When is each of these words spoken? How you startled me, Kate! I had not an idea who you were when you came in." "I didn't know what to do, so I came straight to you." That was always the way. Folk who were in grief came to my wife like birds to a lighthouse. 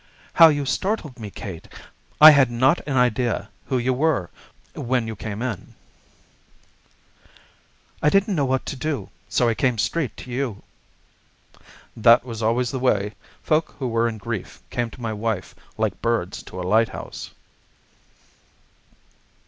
How 0.33 0.47
you 0.47 0.65
startled 0.65 1.19
me, 1.19 1.29
Kate! 1.29 1.67
I 2.19 2.31
had 2.31 2.49
not 2.49 2.81
an 2.87 2.97
idea 2.97 3.51
who 3.67 3.77
you 3.77 3.93
were 3.93 4.31
when 4.73 5.05
you 5.05 5.15
came 5.15 5.43
in." 5.43 5.75
"I 8.01 8.09
didn't 8.09 8.33
know 8.33 8.43
what 8.45 8.65
to 8.65 8.75
do, 8.75 9.11
so 9.29 9.47
I 9.47 9.53
came 9.53 9.77
straight 9.77 10.17
to 10.17 10.31
you." 10.31 10.63
That 11.95 12.25
was 12.25 12.41
always 12.41 12.71
the 12.71 12.79
way. 12.79 13.13
Folk 13.43 13.75
who 13.77 13.87
were 13.87 14.09
in 14.09 14.17
grief 14.17 14.59
came 14.71 14.89
to 14.89 15.01
my 15.01 15.13
wife 15.13 15.53
like 15.77 16.01
birds 16.01 16.41
to 16.49 16.59
a 16.59 16.63
lighthouse. 16.65 17.29